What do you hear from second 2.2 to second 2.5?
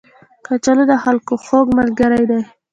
دی